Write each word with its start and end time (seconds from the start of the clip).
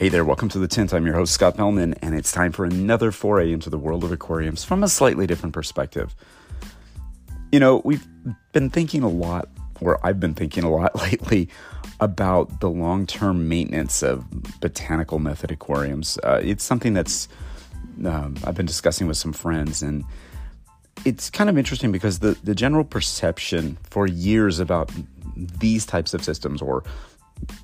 Hey 0.00 0.08
there, 0.08 0.24
welcome 0.24 0.48
to 0.48 0.58
the 0.58 0.66
tint. 0.66 0.94
I'm 0.94 1.04
your 1.04 1.14
host, 1.14 1.34
Scott 1.34 1.58
Fellman, 1.58 1.94
and 2.00 2.14
it's 2.14 2.32
time 2.32 2.52
for 2.52 2.64
another 2.64 3.12
foray 3.12 3.52
into 3.52 3.68
the 3.68 3.76
world 3.76 4.02
of 4.02 4.10
aquariums 4.10 4.64
from 4.64 4.82
a 4.82 4.88
slightly 4.88 5.26
different 5.26 5.52
perspective. 5.52 6.14
You 7.52 7.60
know, 7.60 7.82
we've 7.84 8.06
been 8.52 8.70
thinking 8.70 9.02
a 9.02 9.10
lot, 9.10 9.50
or 9.78 10.00
I've 10.02 10.18
been 10.18 10.32
thinking 10.32 10.64
a 10.64 10.70
lot 10.70 10.96
lately, 11.02 11.50
about 12.00 12.60
the 12.60 12.70
long 12.70 13.06
term 13.06 13.46
maintenance 13.46 14.02
of 14.02 14.24
botanical 14.60 15.18
method 15.18 15.50
aquariums. 15.50 16.18
Uh, 16.22 16.40
it's 16.42 16.64
something 16.64 16.94
that's 16.94 17.28
um, 18.02 18.36
I've 18.44 18.54
been 18.54 18.64
discussing 18.64 19.06
with 19.06 19.18
some 19.18 19.34
friends, 19.34 19.82
and 19.82 20.02
it's 21.04 21.28
kind 21.28 21.50
of 21.50 21.58
interesting 21.58 21.92
because 21.92 22.20
the, 22.20 22.38
the 22.42 22.54
general 22.54 22.84
perception 22.84 23.76
for 23.90 24.06
years 24.06 24.60
about 24.60 24.90
these 25.36 25.84
types 25.84 26.14
of 26.14 26.24
systems 26.24 26.62
or 26.62 26.84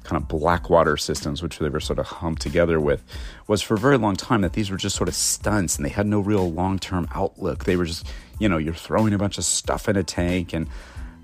kind 0.05 0.21
of 0.21 0.29
blackwater 0.29 0.97
systems, 0.97 1.43
which 1.43 1.59
they 1.59 1.69
were 1.69 1.81
sort 1.81 1.99
of 1.99 2.07
humped 2.07 2.43
together 2.43 2.81
with, 2.81 3.03
was 3.47 3.63
for 3.63 3.75
a 3.75 3.79
very 3.79 3.99
long 3.99 4.17
time 4.17 4.41
that 4.43 4.53
these 4.53 4.71
were 4.71 4.77
just 4.77 4.97
sort 4.97 5.09
of 5.09 5.15
stunts 5.15 5.77
and 5.77 5.85
they 5.85 5.91
had 5.91 6.07
no 6.07 6.21
real 6.21 6.51
long 6.51 6.79
term 6.79 7.09
outlook. 7.15 7.65
They 7.65 7.77
were 7.77 7.85
just, 7.85 8.07
you 8.39 8.49
know, 8.49 8.59
you're 8.59 8.75
throwing 8.75 9.13
a 9.13 9.19
bunch 9.19 9.39
of 9.39 9.45
stuff 9.45 9.89
in 9.89 9.97
a 9.97 10.03
tank 10.03 10.53
and, 10.53 10.69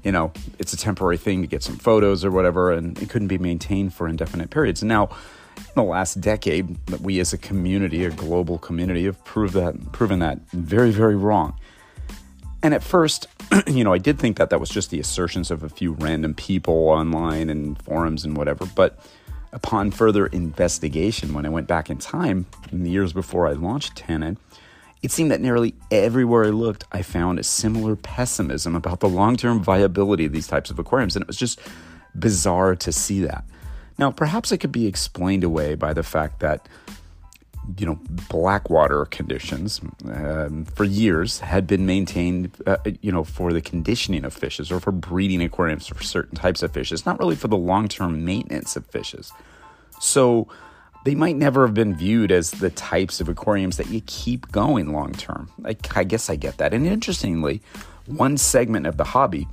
you 0.02 0.12
know, 0.12 0.32
it's 0.58 0.72
a 0.72 0.76
temporary 0.76 1.16
thing 1.16 1.42
to 1.42 1.46
get 1.46 1.62
some 1.62 1.76
photos 1.76 2.24
or 2.24 2.30
whatever, 2.30 2.72
and 2.72 3.00
it 3.00 3.08
couldn't 3.08 3.28
be 3.28 3.38
maintained 3.38 3.94
for 3.94 4.08
indefinite 4.08 4.50
periods. 4.50 4.82
Now, 4.82 5.10
in 5.56 5.64
the 5.76 5.82
last 5.84 6.20
decade, 6.20 6.76
we 7.00 7.20
as 7.20 7.32
a 7.32 7.38
community, 7.38 8.04
a 8.04 8.10
global 8.10 8.58
community, 8.58 9.04
have 9.04 9.22
proved 9.24 9.54
that, 9.54 9.92
proven 9.92 10.18
that 10.18 10.38
very, 10.50 10.90
very 10.90 11.16
wrong. 11.16 11.54
And 12.62 12.74
at 12.74 12.82
first, 12.82 13.26
you 13.66 13.84
know, 13.84 13.92
I 13.92 13.98
did 13.98 14.18
think 14.18 14.36
that 14.36 14.50
that 14.50 14.60
was 14.60 14.70
just 14.70 14.90
the 14.90 15.00
assertions 15.00 15.50
of 15.50 15.62
a 15.62 15.68
few 15.68 15.92
random 15.92 16.34
people 16.34 16.88
online 16.88 17.50
and 17.50 17.80
forums 17.82 18.24
and 18.24 18.36
whatever. 18.36 18.66
But 18.66 18.98
upon 19.52 19.90
further 19.90 20.26
investigation, 20.26 21.34
when 21.34 21.44
I 21.44 21.48
went 21.48 21.66
back 21.66 21.90
in 21.90 21.98
time, 21.98 22.46
in 22.70 22.84
the 22.84 22.90
years 22.90 23.12
before 23.12 23.48
I 23.48 23.52
launched 23.52 23.96
Tannin, 23.96 24.38
it 25.02 25.10
seemed 25.10 25.32
that 25.32 25.40
nearly 25.40 25.74
everywhere 25.90 26.44
I 26.44 26.50
looked, 26.50 26.84
I 26.92 27.02
found 27.02 27.40
a 27.40 27.42
similar 27.42 27.96
pessimism 27.96 28.76
about 28.76 29.00
the 29.00 29.08
long 29.08 29.36
term 29.36 29.60
viability 29.62 30.24
of 30.24 30.32
these 30.32 30.46
types 30.46 30.70
of 30.70 30.78
aquariums. 30.78 31.16
And 31.16 31.22
it 31.22 31.26
was 31.26 31.36
just 31.36 31.60
bizarre 32.16 32.76
to 32.76 32.92
see 32.92 33.22
that. 33.22 33.44
Now, 33.98 34.10
perhaps 34.12 34.52
it 34.52 34.58
could 34.58 34.72
be 34.72 34.86
explained 34.86 35.44
away 35.44 35.74
by 35.74 35.92
the 35.92 36.02
fact 36.02 36.40
that 36.40 36.68
you 37.78 37.86
know, 37.86 37.98
blackwater 38.28 39.04
conditions 39.06 39.80
um, 40.06 40.64
for 40.64 40.84
years 40.84 41.40
had 41.40 41.66
been 41.66 41.86
maintained, 41.86 42.50
uh, 42.66 42.78
you 43.00 43.12
know, 43.12 43.24
for 43.24 43.52
the 43.52 43.60
conditioning 43.60 44.24
of 44.24 44.34
fishes 44.34 44.72
or 44.72 44.80
for 44.80 44.90
breeding 44.90 45.40
aquariums 45.40 45.86
for 45.86 46.02
certain 46.02 46.36
types 46.36 46.62
of 46.62 46.72
fishes, 46.72 47.06
not 47.06 47.18
really 47.18 47.36
for 47.36 47.48
the 47.48 47.56
long 47.56 47.88
term 47.88 48.24
maintenance 48.24 48.74
of 48.74 48.84
fishes. 48.86 49.32
So 50.00 50.48
they 51.04 51.14
might 51.14 51.36
never 51.36 51.64
have 51.64 51.74
been 51.74 51.94
viewed 51.94 52.32
as 52.32 52.50
the 52.50 52.70
types 52.70 53.20
of 53.20 53.28
aquariums 53.28 53.76
that 53.76 53.88
you 53.88 54.02
keep 54.06 54.50
going 54.50 54.92
long 54.92 55.12
term. 55.12 55.50
I, 55.64 55.76
I 55.94 56.04
guess 56.04 56.28
I 56.28 56.36
get 56.36 56.58
that. 56.58 56.74
And 56.74 56.86
interestingly, 56.86 57.62
one 58.06 58.38
segment 58.38 58.86
of 58.86 58.96
the 58.96 59.04
hobby 59.04 59.46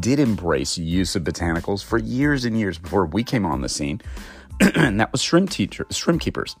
did 0.00 0.18
embrace 0.18 0.78
use 0.78 1.14
of 1.16 1.22
botanicals 1.24 1.84
for 1.84 1.98
years 1.98 2.46
and 2.46 2.58
years 2.58 2.78
before 2.78 3.04
we 3.04 3.22
came 3.22 3.44
on 3.44 3.60
the 3.60 3.68
scene, 3.68 4.00
and 4.74 4.98
that 4.98 5.12
was 5.12 5.20
shrimp 5.20 5.50
teacher, 5.50 5.86
shrimp 5.90 6.22
keepers 6.22 6.56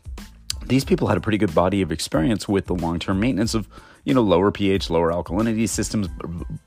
these 0.66 0.84
people 0.84 1.08
had 1.08 1.16
a 1.16 1.20
pretty 1.20 1.38
good 1.38 1.54
body 1.54 1.82
of 1.82 1.92
experience 1.92 2.48
with 2.48 2.66
the 2.66 2.74
long-term 2.74 3.20
maintenance 3.20 3.54
of 3.54 3.68
you 4.04 4.14
know 4.14 4.22
lower 4.22 4.50
pH, 4.50 4.90
lower 4.90 5.12
alkalinity 5.12 5.68
systems 5.68 6.08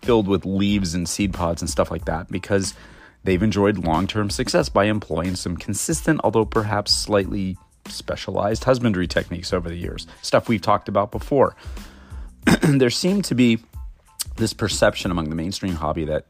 filled 0.01 0.27
with 0.27 0.45
leaves 0.45 0.93
and 0.93 1.07
seed 1.07 1.33
pods 1.33 1.61
and 1.61 1.69
stuff 1.69 1.91
like 1.91 2.05
that 2.05 2.29
because 2.29 2.73
they've 3.23 3.43
enjoyed 3.43 3.77
long-term 3.79 4.29
success 4.29 4.69
by 4.69 4.85
employing 4.85 5.35
some 5.35 5.57
consistent, 5.57 6.21
although 6.23 6.45
perhaps 6.45 6.91
slightly 6.91 7.57
specialized 7.87 8.63
husbandry 8.63 9.07
techniques 9.07 9.53
over 9.53 9.69
the 9.69 9.75
years. 9.75 10.07
Stuff 10.21 10.47
we've 10.49 10.61
talked 10.61 10.89
about 10.89 11.11
before. 11.11 11.55
there 12.61 12.89
seemed 12.89 13.25
to 13.25 13.35
be 13.35 13.59
this 14.37 14.53
perception 14.53 15.11
among 15.11 15.29
the 15.29 15.35
mainstream 15.35 15.75
hobby 15.75 16.05
that 16.05 16.25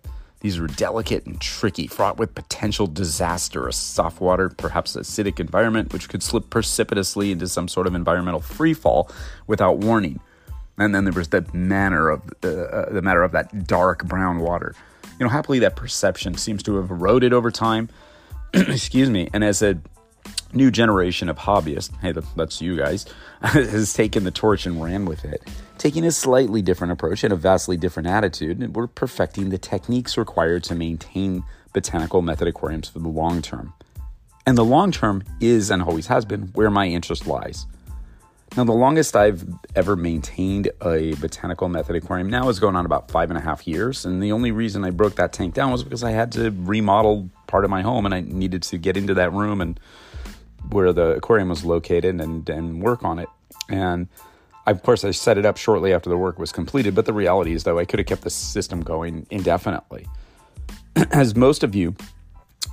these 0.45 0.59
were 0.59 0.67
delicate 0.67 1.25
and 1.25 1.41
tricky, 1.41 1.87
fraught 1.87 2.17
with 2.17 2.35
potential 2.35 2.85
disaster, 2.85 3.67
a 3.67 3.73
soft 3.73 4.21
water, 4.21 4.49
perhaps 4.49 4.95
acidic 4.95 5.39
environment, 5.39 5.91
which 5.91 6.07
could 6.07 6.21
slip 6.21 6.51
precipitously 6.51 7.31
into 7.31 7.47
some 7.47 7.67
sort 7.67 7.87
of 7.87 7.95
environmental 7.95 8.41
freefall 8.41 9.11
without 9.47 9.79
warning. 9.79 10.19
And 10.77 10.93
then 10.93 11.03
there 11.03 11.13
was 11.13 11.29
the 11.29 11.47
manner 11.51 12.09
of 12.09 12.21
uh, 12.43 12.47
uh, 12.47 12.93
the 12.93 13.01
matter 13.01 13.23
of 13.23 13.31
that 13.31 13.65
dark 13.65 14.05
brown 14.05 14.37
water. 14.37 14.75
You 15.19 15.25
know, 15.25 15.31
happily 15.31 15.57
that 15.59 15.75
perception 15.75 16.35
seems 16.35 16.61
to 16.61 16.75
have 16.75 16.91
eroded 16.91 17.33
over 17.33 17.49
time. 17.49 17.89
Excuse 18.53 19.09
me. 19.09 19.29
And 19.33 19.43
as 19.43 19.63
a 19.63 19.79
new 20.53 20.69
generation 20.69 21.27
of 21.27 21.39
hobbyists, 21.39 21.89
hey, 22.01 22.13
that's 22.35 22.61
you 22.61 22.77
guys, 22.77 23.07
has 23.41 23.93
taken 23.93 24.23
the 24.23 24.31
torch 24.31 24.65
and 24.65 24.81
ran 24.81 25.05
with 25.05 25.25
it, 25.25 25.43
taking 25.77 26.05
a 26.05 26.11
slightly 26.11 26.61
different 26.61 26.93
approach 26.93 27.23
and 27.23 27.33
a 27.33 27.35
vastly 27.35 27.77
different 27.77 28.07
attitude. 28.07 28.59
And 28.59 28.75
we're 28.75 28.87
perfecting 28.87 29.49
the 29.49 29.57
techniques 29.57 30.17
required 30.17 30.63
to 30.65 30.75
maintain 30.75 31.43
botanical 31.73 32.21
method 32.21 32.47
aquariums 32.47 32.87
for 32.87 32.99
the 32.99 33.09
long 33.09 33.41
term. 33.41 33.73
And 34.45 34.57
the 34.57 34.65
long 34.65 34.91
term 34.91 35.23
is 35.41 35.71
and 35.71 35.81
always 35.81 36.07
has 36.07 36.25
been 36.25 36.43
where 36.53 36.69
my 36.69 36.87
interest 36.87 37.27
lies. 37.27 37.65
Now, 38.55 38.63
the 38.63 38.71
longest 38.71 39.17
I've 39.17 39.43
ever 39.75 39.97
maintained 39.97 40.69
a 40.81 41.13
botanical 41.15 41.67
method 41.67 41.97
aquarium 41.97 42.29
now 42.29 42.47
is 42.47 42.57
going 42.57 42.77
on 42.77 42.85
about 42.85 43.11
five 43.11 43.29
and 43.29 43.37
a 43.37 43.41
half 43.41 43.67
years. 43.67 44.05
And 44.05 44.23
the 44.23 44.31
only 44.31 44.51
reason 44.51 44.85
I 44.85 44.91
broke 44.91 45.15
that 45.15 45.33
tank 45.33 45.53
down 45.55 45.73
was 45.73 45.83
because 45.83 46.05
I 46.05 46.11
had 46.11 46.31
to 46.33 46.51
remodel 46.51 47.29
part 47.47 47.65
of 47.65 47.69
my 47.69 47.81
home 47.81 48.05
and 48.05 48.15
I 48.15 48.21
needed 48.21 48.63
to 48.63 48.77
get 48.77 48.95
into 48.95 49.13
that 49.15 49.33
room 49.33 49.59
and 49.59 49.77
where 50.69 50.93
the 50.93 51.11
aquarium 51.15 51.49
was 51.49 51.63
located 51.63 52.19
and, 52.19 52.47
and 52.49 52.81
work 52.81 53.03
on 53.03 53.19
it. 53.19 53.29
And 53.69 54.07
I, 54.65 54.71
of 54.71 54.83
course, 54.83 55.03
I 55.03 55.11
set 55.11 55.37
it 55.37 55.45
up 55.45 55.57
shortly 55.57 55.93
after 55.93 56.09
the 56.09 56.17
work 56.17 56.39
was 56.39 56.51
completed. 56.51 56.95
But 56.95 57.05
the 57.05 57.13
reality 57.13 57.53
is, 57.53 57.63
though, 57.63 57.79
I 57.79 57.85
could 57.85 57.99
have 57.99 58.07
kept 58.07 58.21
the 58.21 58.29
system 58.29 58.81
going 58.81 59.27
indefinitely. 59.29 60.07
As 61.11 61.35
most 61.35 61.63
of 61.63 61.75
you 61.75 61.95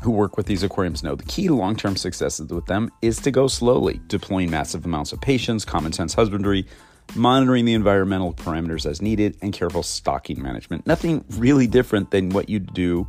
who 0.03 0.11
work 0.11 0.37
with 0.37 0.47
these 0.47 0.63
aquariums 0.63 1.03
know, 1.03 1.15
the 1.15 1.25
key 1.25 1.47
to 1.47 1.55
long 1.55 1.77
term 1.77 1.97
success 1.97 2.41
with 2.41 2.67
them 2.67 2.91
is 3.03 3.19
to 3.21 3.31
go 3.31 3.47
slowly, 3.47 4.01
deploying 4.07 4.51
massive 4.51 4.85
amounts 4.85 5.13
of 5.13 5.21
patience, 5.21 5.65
common 5.65 5.93
sense 5.93 6.15
husbandry, 6.15 6.67
monitoring 7.15 7.65
the 7.65 7.75
environmental 7.75 8.33
parameters 8.33 8.87
as 8.87 9.03
needed, 9.03 9.37
and 9.43 9.53
careful 9.53 9.83
stocking 9.83 10.43
management. 10.43 10.87
Nothing 10.87 11.25
really 11.31 11.67
different 11.67 12.11
than 12.11 12.31
what 12.31 12.49
you 12.49 12.59
do 12.59 13.07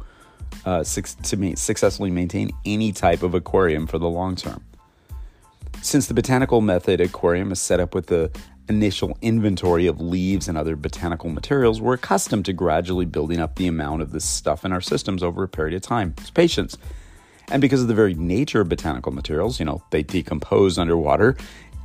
uh, 0.66 0.84
to 0.84 1.56
successfully 1.56 2.12
maintain 2.12 2.52
any 2.66 2.92
type 2.92 3.24
of 3.24 3.34
aquarium 3.34 3.88
for 3.88 3.98
the 3.98 4.10
long 4.10 4.36
term. 4.36 4.64
Since 5.84 6.08
the 6.08 6.14
botanical 6.14 6.62
method 6.62 7.02
aquarium 7.02 7.52
is 7.52 7.60
set 7.60 7.82
up 7.82 7.94
with 7.94 8.08
the 8.08 8.32
initial 8.70 9.18
inventory 9.22 9.86
of 9.86 10.00
leaves 10.00 10.48
and 10.48 10.58
other 10.58 10.78
botanical 10.78 11.30
materials, 11.30 11.82
we're 11.82 11.96
accustomed 11.96 12.46
to 12.46 12.54
gradually 12.54 13.06
building 13.06 13.42
up 13.42 13.58
the 13.58 13.68
amount 13.68 14.02
of 14.02 14.14
this 14.14 14.24
stuff 14.24 14.64
in 14.64 14.72
our 14.72 14.80
systems 14.80 15.22
over 15.22 15.44
a 15.44 15.48
period 15.50 15.76
of 15.76 15.82
time. 15.82 16.14
It's 16.20 16.30
patience. 16.30 16.78
And 17.52 17.62
because 17.62 17.82
of 17.82 17.90
the 17.90 17.94
very 17.94 18.14
nature 18.14 18.62
of 18.62 18.70
botanical 18.70 19.12
materials, 19.12 19.60
you 19.60 19.66
know, 19.66 19.84
they 19.90 20.04
decompose 20.04 20.78
underwater, 20.78 21.36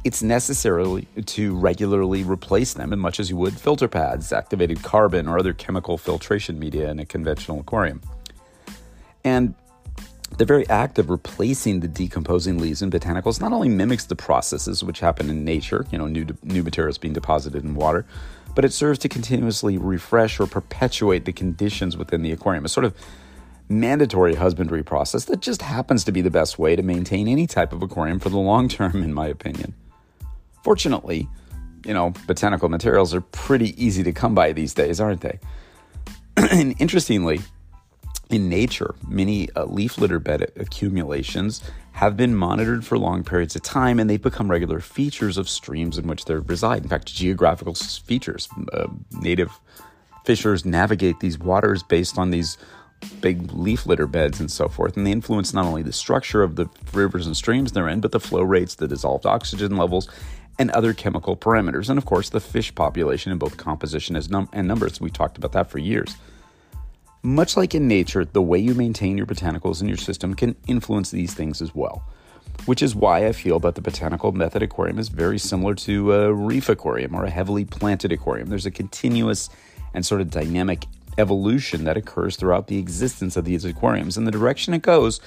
it's 0.05 0.23
necessary 0.23 1.09
to 1.27 1.57
regularly 1.57 2.23
replace 2.23 2.75
them 2.75 2.93
as 2.93 2.99
much 3.01 3.19
as 3.19 3.31
you 3.31 3.37
would 3.37 3.59
filter 3.59 3.89
pads, 3.89 4.33
activated 4.33 4.81
carbon, 4.85 5.27
or 5.27 5.41
other 5.41 5.53
chemical 5.53 5.99
filtration 5.99 6.57
media 6.61 6.89
in 6.89 7.01
a 7.01 7.05
conventional 7.05 7.59
aquarium. 7.59 8.01
And 9.25 9.57
the 10.37 10.45
very 10.45 10.69
act 10.69 10.99
of 10.99 11.11
replacing 11.11 11.81
the 11.81 11.89
decomposing 11.89 12.59
leaves 12.59 12.83
in 12.83 12.91
botanicals 12.91 13.41
not 13.41 13.53
only 13.53 13.69
mimics 13.69 14.05
the 14.05 14.17
processes 14.17 14.85
which 14.85 15.01
happen 15.01 15.31
in 15.31 15.45
nature, 15.45 15.87
you 15.91 15.99
know, 15.99 16.07
new, 16.07 16.27
new 16.43 16.63
materials 16.63 16.99
being 16.99 17.15
deposited 17.15 17.65
in 17.65 17.75
water, 17.75 18.05
but 18.55 18.65
it 18.65 18.73
serves 18.73 18.99
to 19.01 19.09
continuously 19.09 19.79
refresh 19.79 20.39
or 20.39 20.47
perpetuate 20.47 21.25
the 21.25 21.33
conditions 21.33 21.97
within 21.97 22.23
the 22.23 22.33
aquarium. 22.33 22.65
A 22.65 22.69
sort 22.69 22.85
of 22.85 22.95
mandatory 23.69 24.35
husbandry 24.35 24.83
process 24.83 25.25
that 25.27 25.41
just 25.41 25.63
happens 25.63 26.05
to 26.05 26.13
be 26.13 26.21
the 26.21 26.31
best 26.31 26.59
way 26.59 26.75
to 26.75 26.83
maintain 26.83 27.29
any 27.29 27.47
type 27.47 27.73
of 27.73 27.83
aquarium 27.83 28.19
for 28.19 28.29
the 28.29 28.39
long 28.39 28.69
term, 28.69 29.03
in 29.03 29.13
my 29.13 29.27
opinion. 29.27 29.75
Fortunately, 30.63 31.29
you 31.85 31.95
know, 31.95 32.13
botanical 32.27 32.69
materials 32.69 33.15
are 33.15 33.21
pretty 33.21 33.83
easy 33.83 34.03
to 34.03 34.13
come 34.13 34.35
by 34.35 34.53
these 34.53 34.75
days, 34.75 35.01
aren't 35.01 35.21
they? 35.21 35.39
and 36.37 36.75
interestingly, 36.81 37.41
in 38.31 38.49
nature, 38.49 38.95
many 39.07 39.51
uh, 39.57 39.65
leaf 39.65 39.99
litter 39.99 40.19
bed 40.19 40.53
accumulations 40.57 41.63
have 41.93 42.17
been 42.17 42.35
monitored 42.35 42.85
for 42.85 42.99
long 42.99 43.25
periods 43.25 43.57
of 43.57 43.63
time 43.63 43.99
and 43.99 44.09
they've 44.09 44.23
become 44.23 44.51
regular 44.51 44.81
features 44.81 45.39
of 45.39 45.49
streams 45.49 45.99
in 45.99 46.07
which 46.07 46.27
they 46.27 46.35
reside. 46.35 46.83
In 46.83 46.89
fact, 46.89 47.13
geographical 47.13 47.75
features. 47.75 48.49
Uh, 48.73 48.89
native 49.13 49.59
fishers 50.25 50.65
navigate 50.65 51.21
these 51.21 51.39
waters 51.39 51.83
based 51.83 52.19
on 52.19 52.31
these 52.31 52.59
big 53.21 53.53
leaf 53.53 53.87
litter 53.87 54.07
beds 54.07 54.41
and 54.41 54.51
so 54.51 54.69
forth, 54.69 54.97
and 54.97 55.07
they 55.07 55.13
influence 55.13 55.55
not 55.55 55.65
only 55.65 55.83
the 55.83 55.93
structure 55.93 56.43
of 56.43 56.57
the 56.57 56.69
rivers 56.93 57.27
and 57.27 57.37
streams 57.37 57.73
they're 57.73 57.89
in, 57.89 58.01
but 58.01 58.13
the 58.13 58.21
flow 58.21 58.43
rates, 58.43 58.75
the 58.75 58.89
dissolved 58.89 59.25
oxygen 59.25 59.77
levels, 59.77 60.09
and 60.59 60.71
other 60.73 60.93
chemical 60.93 61.37
parameters. 61.37 61.89
And 61.89 61.99
of 61.99 62.05
course, 62.05 62.29
the 62.29 62.41
fish 62.41 62.75
population 62.75 63.33
in 63.33 63.39
both 63.39 63.57
composition 63.57 64.21
num- 64.29 64.49
and 64.53 64.67
numbers. 64.67 65.01
We 65.01 65.11
talked 65.11 65.39
about 65.39 65.53
that 65.53 65.71
for 65.71 65.79
years. 65.79 66.17
Much 67.23 67.57
like 67.57 67.75
in 67.75 67.89
nature, 67.89 68.25
the 68.25 68.43
way 68.43 68.59
you 68.59 68.75
maintain 68.75 69.17
your 69.17 69.27
botanicals 69.27 69.81
in 69.83 69.89
your 69.89 69.97
system 69.97 70.35
can 70.35 70.55
influence 70.67 71.11
these 71.11 71.35
things 71.35 71.61
as 71.61 71.75
well. 71.75 72.05
which 72.67 72.83
is 72.83 72.95
why 72.95 73.27
I 73.27 73.33
feel 73.33 73.59
that 73.61 73.77
the 73.77 73.81
botanical 73.81 74.33
method 74.33 74.63
aquarium 74.63 74.99
is 74.99 75.09
very 75.09 75.39
similar 75.39 75.75
to 75.77 76.13
a 76.13 76.33
reef 76.33 76.69
aquarium 76.69 77.15
or 77.15 77.25
a 77.25 77.31
heavily 77.31 77.65
planted 77.65 78.13
aquarium. 78.13 78.49
There's 78.49 78.67
a 78.67 78.71
continuous 78.71 79.49
and 79.95 80.05
sort 80.05 80.21
of 80.21 80.31
dynamic 80.31 80.85
evolution 81.17 81.85
that 81.85 81.97
occurs 81.97 82.37
throughout 82.37 82.67
the 82.67 82.79
existence 82.79 83.37
of 83.37 83.45
these 83.45 83.65
aquariums, 83.65 84.17
and 84.17 84.27
the 84.27 84.31
direction 84.31 84.75
it 84.75 84.83
goes 84.83 85.21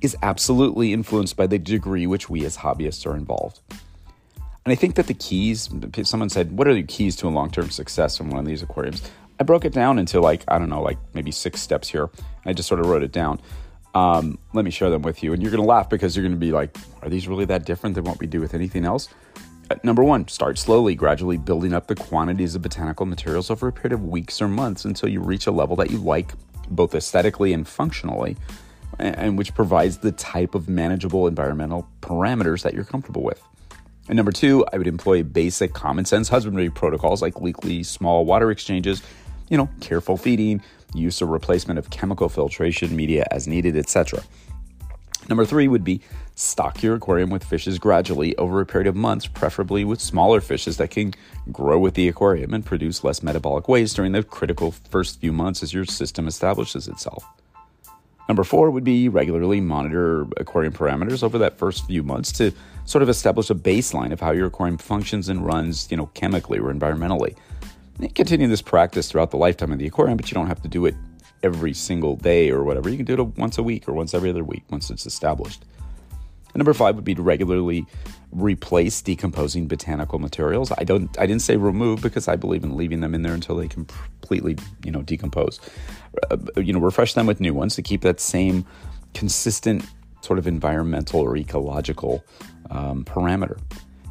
is 0.00 0.16
absolutely 0.22 0.92
influenced 0.92 1.36
by 1.36 1.46
the 1.46 1.58
degree 1.58 2.06
which 2.06 2.28
we 2.28 2.44
as 2.44 2.58
hobbyists 2.58 3.06
are 3.06 3.16
involved. 3.16 3.60
And 4.64 4.72
I 4.72 4.74
think 4.74 4.94
that 4.94 5.06
the 5.06 5.14
keys, 5.14 5.68
someone 6.04 6.30
said, 6.30 6.56
What 6.56 6.66
are 6.68 6.74
the 6.74 6.82
keys 6.82 7.16
to 7.16 7.28
a 7.28 7.30
long 7.30 7.50
term 7.50 7.70
success 7.70 8.20
in 8.20 8.30
one 8.30 8.40
of 8.40 8.46
these 8.46 8.62
aquariums? 8.62 9.02
I 9.38 9.44
broke 9.44 9.64
it 9.64 9.72
down 9.72 9.98
into 9.98 10.20
like, 10.20 10.44
I 10.48 10.58
don't 10.58 10.68
know, 10.68 10.82
like 10.82 10.98
maybe 11.12 11.30
six 11.30 11.60
steps 11.60 11.88
here. 11.88 12.08
I 12.44 12.52
just 12.52 12.68
sort 12.68 12.80
of 12.80 12.86
wrote 12.86 13.02
it 13.02 13.12
down. 13.12 13.40
Um, 13.94 14.38
let 14.52 14.64
me 14.64 14.70
share 14.70 14.90
them 14.90 15.02
with 15.02 15.22
you. 15.22 15.32
And 15.32 15.42
you're 15.42 15.50
going 15.50 15.62
to 15.62 15.68
laugh 15.68 15.88
because 15.88 16.16
you're 16.16 16.22
going 16.22 16.34
to 16.34 16.38
be 16.38 16.52
like, 16.52 16.76
Are 17.02 17.08
these 17.08 17.28
really 17.28 17.44
that 17.46 17.64
different 17.64 17.94
than 17.94 18.04
what 18.04 18.18
we 18.20 18.26
do 18.26 18.40
with 18.40 18.54
anything 18.54 18.84
else? 18.84 19.08
Uh, 19.70 19.76
number 19.82 20.04
one, 20.04 20.28
start 20.28 20.58
slowly, 20.58 20.94
gradually 20.94 21.38
building 21.38 21.72
up 21.72 21.86
the 21.86 21.94
quantities 21.94 22.54
of 22.54 22.62
botanical 22.62 23.06
materials 23.06 23.50
over 23.50 23.68
a 23.68 23.72
period 23.72 23.92
of 23.92 24.04
weeks 24.04 24.42
or 24.42 24.48
months 24.48 24.84
until 24.84 25.08
you 25.08 25.20
reach 25.20 25.46
a 25.46 25.50
level 25.50 25.74
that 25.76 25.90
you 25.90 25.98
like, 25.98 26.32
both 26.68 26.94
aesthetically 26.94 27.52
and 27.52 27.66
functionally, 27.66 28.36
and, 28.98 29.16
and 29.16 29.38
which 29.38 29.54
provides 29.54 29.98
the 29.98 30.12
type 30.12 30.54
of 30.54 30.68
manageable 30.68 31.26
environmental 31.26 31.88
parameters 32.02 32.62
that 32.62 32.74
you're 32.74 32.84
comfortable 32.84 33.22
with. 33.22 33.42
And 34.06 34.16
number 34.16 34.32
two, 34.32 34.66
I 34.70 34.76
would 34.76 34.86
employ 34.86 35.22
basic 35.22 35.72
common 35.72 36.04
sense 36.04 36.28
husbandry 36.28 36.68
protocols 36.68 37.22
like 37.22 37.40
weekly 37.40 37.82
small 37.82 38.26
water 38.26 38.50
exchanges, 38.50 39.02
you 39.48 39.56
know, 39.56 39.68
careful 39.80 40.16
feeding, 40.16 40.62
use 40.94 41.20
or 41.20 41.26
replacement 41.26 41.78
of 41.78 41.90
chemical 41.90 42.28
filtration 42.28 42.94
media 42.94 43.26
as 43.30 43.46
needed, 43.46 43.76
etc. 43.76 44.22
Number 45.28 45.46
three 45.46 45.68
would 45.68 45.84
be 45.84 46.00
stock 46.34 46.82
your 46.82 46.96
aquarium 46.96 47.30
with 47.30 47.44
fishes 47.44 47.78
gradually 47.78 48.36
over 48.36 48.60
a 48.60 48.66
period 48.66 48.86
of 48.86 48.96
months, 48.96 49.26
preferably 49.26 49.84
with 49.84 50.00
smaller 50.00 50.40
fishes 50.40 50.76
that 50.76 50.90
can 50.90 51.14
grow 51.50 51.78
with 51.78 51.94
the 51.94 52.08
aquarium 52.08 52.52
and 52.52 52.64
produce 52.64 53.04
less 53.04 53.22
metabolic 53.22 53.68
waste 53.68 53.96
during 53.96 54.12
the 54.12 54.22
critical 54.22 54.72
first 54.72 55.20
few 55.20 55.32
months 55.32 55.62
as 55.62 55.72
your 55.72 55.84
system 55.84 56.26
establishes 56.26 56.88
itself. 56.88 57.24
Number 58.28 58.44
four 58.44 58.70
would 58.70 58.84
be 58.84 59.08
regularly 59.08 59.60
monitor 59.60 60.22
aquarium 60.38 60.72
parameters 60.72 61.22
over 61.22 61.38
that 61.38 61.58
first 61.58 61.86
few 61.86 62.02
months 62.02 62.32
to 62.32 62.52
sort 62.86 63.02
of 63.02 63.08
establish 63.08 63.50
a 63.50 63.54
baseline 63.54 64.12
of 64.12 64.20
how 64.20 64.32
your 64.32 64.46
aquarium 64.46 64.78
functions 64.78 65.28
and 65.28 65.44
runs, 65.44 65.90
you 65.90 65.96
know, 65.96 66.06
chemically 66.14 66.58
or 66.58 66.72
environmentally. 66.72 67.36
And 67.98 68.14
continue 68.14 68.48
this 68.48 68.62
practice 68.62 69.10
throughout 69.10 69.30
the 69.30 69.36
lifetime 69.36 69.72
of 69.72 69.78
the 69.78 69.86
aquarium, 69.86 70.16
but 70.16 70.30
you 70.30 70.34
don't 70.34 70.48
have 70.48 70.62
to 70.62 70.68
do 70.68 70.86
it 70.86 70.94
every 71.42 71.74
single 71.74 72.16
day 72.16 72.50
or 72.50 72.64
whatever. 72.64 72.88
You 72.88 72.96
can 72.96 73.04
do 73.04 73.14
it 73.14 73.38
once 73.38 73.58
a 73.58 73.62
week 73.62 73.88
or 73.88 73.92
once 73.92 74.14
every 74.14 74.30
other 74.30 74.42
week 74.42 74.64
once 74.70 74.90
it's 74.90 75.06
established. 75.06 75.64
And 76.08 76.60
number 76.60 76.72
five 76.72 76.94
would 76.94 77.04
be 77.04 77.14
to 77.14 77.22
regularly 77.22 77.84
replace 78.30 79.02
decomposing 79.02 79.66
botanical 79.68 80.18
materials. 80.18 80.72
I 80.78 80.84
don't 80.84 81.16
I 81.18 81.26
didn't 81.26 81.42
say 81.42 81.56
remove 81.56 82.00
because 82.00 82.28
I 82.28 82.36
believe 82.36 82.64
in 82.64 82.76
leaving 82.76 83.00
them 83.00 83.14
in 83.14 83.22
there 83.22 83.34
until 83.34 83.56
they 83.56 83.68
completely, 83.68 84.56
you 84.84 84.90
know, 84.90 85.02
decompose. 85.02 85.60
Uh, 86.30 86.36
you 86.56 86.72
know, 86.72 86.78
refresh 86.78 87.14
them 87.14 87.26
with 87.26 87.40
new 87.40 87.52
ones 87.54 87.74
to 87.76 87.82
keep 87.82 88.02
that 88.02 88.20
same 88.20 88.64
consistent 89.14 89.84
sort 90.20 90.38
of 90.38 90.46
environmental 90.46 91.20
or 91.20 91.36
ecological 91.36 92.24
um, 92.70 93.04
parameter. 93.04 93.58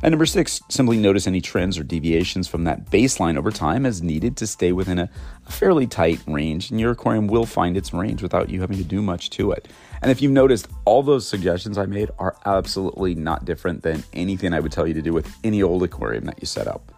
And 0.04 0.12
number 0.12 0.26
six, 0.26 0.60
simply 0.68 0.98
notice 0.98 1.28
any 1.28 1.40
trends 1.40 1.78
or 1.78 1.84
deviations 1.84 2.50
from 2.50 2.66
that 2.66 2.92
baseline 2.92 3.38
over 3.38 3.52
time 3.52 3.86
as 3.86 4.02
needed 4.02 4.36
to 4.36 4.46
stay 4.46 4.74
within 4.74 5.00
a, 5.00 5.10
a, 5.48 5.52
fairly 5.52 5.88
tight 5.88 6.20
range, 6.28 6.72
and 6.72 6.80
your 6.80 6.92
aquarium 6.92 7.28
will 7.28 7.46
find 7.46 7.78
its 7.78 7.94
range 7.94 8.22
without 8.22 8.50
you 8.50 8.60
having 8.60 8.78
to 8.78 8.84
do 8.84 9.02
much 9.02 9.30
to 9.30 9.54
it. 9.54 9.66
And 10.02 10.12
if 10.12 10.22
you've 10.22 10.34
noticed, 10.34 10.68
all 10.84 11.04
those 11.04 11.26
suggestions 11.26 11.78
I 11.78 11.86
made 11.86 12.12
are 12.20 12.36
absolutely 12.46 13.16
not 13.16 13.46
different 13.46 13.82
than 13.82 14.04
anything 14.12 14.54
I 14.54 14.60
would 14.60 14.74
tell 14.74 14.86
you 14.86 14.94
to 14.94 15.02
do 15.02 15.14
with 15.14 15.34
any 15.42 15.64
old 15.64 15.84
aquarium 15.84 16.26
that 16.26 16.42
you 16.42 16.48
set 16.48 16.68
up. 16.68 16.92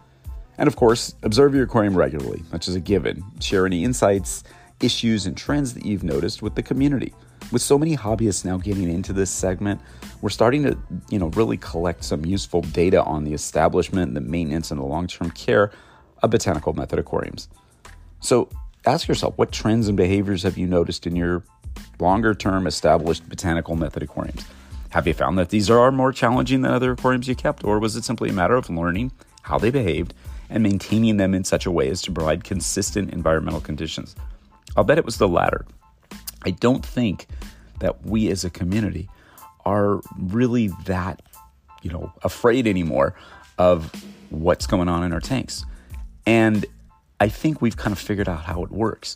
And 0.58 0.66
of 0.66 0.74
course, 0.74 1.14
observe 1.22 1.54
your 1.54 1.62
aquarium 1.62 1.96
regularly, 1.96 2.42
which 2.50 2.66
is 2.66 2.74
a 2.74 2.80
given. 2.80 3.22
Share 3.40 3.66
any 3.66 3.84
insights, 3.84 4.42
issues, 4.82 5.26
and 5.26 5.36
trends 5.36 5.74
that 5.74 5.86
you've 5.86 6.02
noticed 6.02 6.42
with 6.42 6.56
the 6.56 6.62
community 6.64 7.14
with 7.52 7.62
so 7.62 7.78
many 7.78 7.96
hobbyists 7.96 8.44
now 8.44 8.56
getting 8.56 8.88
into 8.88 9.12
this 9.12 9.30
segment, 9.30 9.80
we're 10.20 10.30
starting 10.30 10.62
to, 10.64 10.76
you 11.10 11.18
know, 11.18 11.28
really 11.28 11.56
collect 11.56 12.04
some 12.04 12.24
useful 12.24 12.62
data 12.62 13.02
on 13.04 13.24
the 13.24 13.32
establishment, 13.32 14.14
the 14.14 14.20
maintenance, 14.20 14.70
and 14.70 14.80
the 14.80 14.84
long-term 14.84 15.30
care 15.30 15.70
of 16.22 16.30
botanical 16.30 16.72
method 16.72 16.98
aquariums. 16.98 17.48
So 18.20 18.48
ask 18.84 19.08
yourself, 19.08 19.36
what 19.36 19.52
trends 19.52 19.88
and 19.88 19.96
behaviors 19.96 20.42
have 20.42 20.58
you 20.58 20.66
noticed 20.66 21.06
in 21.06 21.14
your 21.14 21.44
longer-term 22.00 22.66
established 22.66 23.28
botanical 23.28 23.76
method 23.76 24.02
aquariums? 24.02 24.44
Have 24.90 25.06
you 25.06 25.14
found 25.14 25.38
that 25.38 25.50
these 25.50 25.68
are 25.68 25.92
more 25.92 26.12
challenging 26.12 26.62
than 26.62 26.72
other 26.72 26.92
aquariums 26.92 27.28
you 27.28 27.34
kept, 27.34 27.64
or 27.64 27.78
was 27.78 27.96
it 27.96 28.04
simply 28.04 28.30
a 28.30 28.32
matter 28.32 28.56
of 28.56 28.70
learning 28.70 29.12
how 29.42 29.58
they 29.58 29.70
behaved 29.70 30.14
and 30.48 30.62
maintaining 30.62 31.16
them 31.16 31.34
in 31.34 31.44
such 31.44 31.66
a 31.66 31.70
way 31.70 31.90
as 31.90 32.00
to 32.02 32.12
provide 32.12 32.44
consistent 32.44 33.12
environmental 33.12 33.60
conditions? 33.60 34.16
I'll 34.76 34.84
bet 34.84 34.98
it 34.98 35.04
was 35.04 35.18
the 35.18 35.28
latter. 35.28 35.66
I 36.46 36.50
don't 36.50 36.86
think 36.86 37.26
that 37.80 38.06
we 38.06 38.30
as 38.30 38.44
a 38.44 38.50
community 38.50 39.10
are 39.64 40.00
really 40.16 40.68
that, 40.84 41.20
you 41.82 41.90
know, 41.90 42.12
afraid 42.22 42.68
anymore 42.68 43.16
of 43.58 43.90
what's 44.30 44.66
going 44.66 44.88
on 44.88 45.02
in 45.02 45.12
our 45.12 45.20
tanks. 45.20 45.64
And 46.24 46.64
I 47.20 47.28
think 47.28 47.60
we've 47.60 47.76
kind 47.76 47.92
of 47.92 47.98
figured 47.98 48.28
out 48.28 48.44
how 48.44 48.62
it 48.62 48.70
works. 48.70 49.14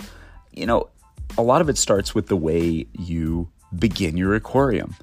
You 0.53 0.67
know, 0.67 0.89
a 1.39 1.43
lot 1.43 1.61
of 1.61 1.69
it 1.69 1.79
starts 1.79 2.17
with 2.17 2.27
the 2.27 2.37
way 2.37 2.87
you 2.99 3.49
begin 3.79 4.17
your 4.17 4.35
aquarium. 4.35 4.97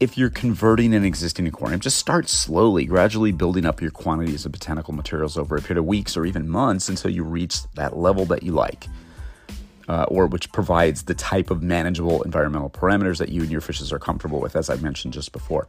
If 0.00 0.18
you're 0.18 0.30
converting 0.30 0.94
an 0.94 1.04
existing 1.04 1.46
aquarium, 1.46 1.78
just 1.78 1.96
start 1.96 2.28
slowly, 2.28 2.86
gradually 2.86 3.30
building 3.30 3.64
up 3.64 3.80
your 3.80 3.92
quantities 3.92 4.44
of 4.44 4.50
botanical 4.50 4.92
materials 4.92 5.38
over 5.38 5.56
a 5.56 5.60
period 5.60 5.78
of 5.78 5.86
weeks 5.86 6.16
or 6.16 6.26
even 6.26 6.48
months 6.48 6.88
until 6.88 7.12
you 7.12 7.22
reach 7.22 7.62
that 7.74 7.96
level 7.96 8.24
that 8.26 8.42
you 8.42 8.50
like 8.50 8.88
uh, 9.88 10.04
or 10.08 10.26
which 10.26 10.50
provides 10.52 11.04
the 11.04 11.14
type 11.14 11.50
of 11.50 11.62
manageable 11.62 12.22
environmental 12.22 12.70
parameters 12.70 13.18
that 13.18 13.28
you 13.28 13.42
and 13.42 13.50
your 13.50 13.60
fishes 13.60 13.92
are 13.92 13.98
comfortable 13.98 14.40
with, 14.40 14.56
as 14.56 14.70
I 14.70 14.76
mentioned 14.76 15.14
just 15.14 15.32
before. 15.32 15.68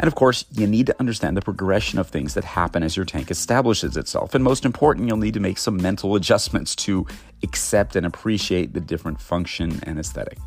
And 0.00 0.06
of 0.06 0.14
course, 0.14 0.46
you 0.52 0.66
need 0.66 0.86
to 0.86 0.96
understand 0.98 1.36
the 1.36 1.42
progression 1.42 1.98
of 1.98 2.08
things 2.08 2.32
that 2.32 2.44
happen 2.44 2.82
as 2.82 2.96
your 2.96 3.04
tank 3.04 3.30
establishes 3.30 3.98
itself. 3.98 4.34
And 4.34 4.42
most 4.42 4.64
important, 4.64 5.06
you'll 5.06 5.18
need 5.18 5.34
to 5.34 5.40
make 5.40 5.58
some 5.58 5.76
mental 5.76 6.14
adjustments 6.14 6.74
to 6.76 7.06
accept 7.42 7.96
and 7.96 8.06
appreciate 8.06 8.72
the 8.72 8.80
different 8.80 9.20
function 9.20 9.78
and 9.82 9.98
aesthetic. 9.98 10.38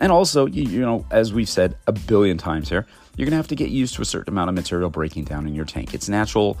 And 0.00 0.10
also, 0.10 0.46
you, 0.46 0.64
you 0.64 0.80
know, 0.80 1.06
as 1.12 1.32
we've 1.32 1.48
said 1.48 1.76
a 1.86 1.92
billion 1.92 2.36
times 2.36 2.68
here, 2.68 2.86
you're 3.16 3.30
to 3.30 3.36
have 3.36 3.46
to 3.48 3.54
get 3.54 3.70
used 3.70 3.94
to 3.94 4.02
a 4.02 4.04
certain 4.04 4.34
amount 4.34 4.48
of 4.48 4.56
material 4.56 4.90
breaking 4.90 5.24
down 5.24 5.46
in 5.46 5.54
your 5.54 5.64
tank. 5.64 5.94
It's 5.94 6.08
natural 6.08 6.58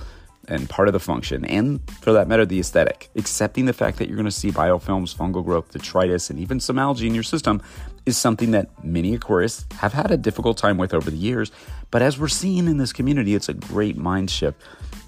and 0.48 0.68
part 0.68 0.88
of 0.88 0.92
the 0.92 1.00
function, 1.00 1.44
and 1.44 1.80
for 2.00 2.12
that 2.12 2.28
matter, 2.28 2.44
the 2.44 2.60
aesthetic. 2.60 3.08
Accepting 3.16 3.66
the 3.66 3.72
fact 3.72 3.98
that 3.98 4.08
you're 4.08 4.16
going 4.16 4.24
to 4.24 4.30
see 4.30 4.50
biofilms, 4.50 5.14
fungal 5.14 5.44
growth, 5.44 5.70
detritus, 5.72 6.30
and 6.30 6.38
even 6.38 6.60
some 6.60 6.78
algae 6.78 7.06
in 7.06 7.14
your 7.14 7.22
system 7.22 7.62
is 8.06 8.16
something 8.16 8.50
that 8.50 8.84
many 8.84 9.16
aquarists 9.16 9.70
have 9.74 9.92
had 9.92 10.10
a 10.10 10.16
difficult 10.16 10.58
time 10.58 10.76
with 10.76 10.92
over 10.92 11.10
the 11.10 11.16
years. 11.16 11.50
But 11.90 12.02
as 12.02 12.18
we're 12.18 12.28
seeing 12.28 12.66
in 12.66 12.76
this 12.76 12.92
community, 12.92 13.34
it's 13.34 13.48
a 13.48 13.54
great 13.54 13.96
mind 13.96 14.30
shift. 14.30 14.60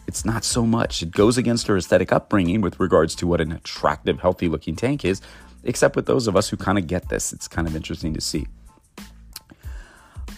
It's 0.06 0.24
not 0.24 0.44
so 0.44 0.64
much. 0.64 1.02
It 1.02 1.10
goes 1.10 1.36
against 1.36 1.68
our 1.68 1.76
aesthetic 1.76 2.12
upbringing 2.12 2.60
with 2.60 2.78
regards 2.78 3.14
to 3.16 3.26
what 3.26 3.40
an 3.40 3.52
attractive, 3.52 4.20
healthy 4.20 4.48
looking 4.48 4.76
tank 4.76 5.04
is, 5.04 5.20
except 5.64 5.96
with 5.96 6.06
those 6.06 6.26
of 6.28 6.36
us 6.36 6.48
who 6.48 6.56
kind 6.56 6.78
of 6.78 6.86
get 6.86 7.08
this. 7.08 7.32
It's 7.32 7.48
kind 7.48 7.66
of 7.66 7.74
interesting 7.74 8.14
to 8.14 8.20
see. 8.20 8.46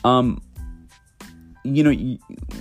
Um, 0.04 0.40
you 1.64 1.82
know, 1.82 2.18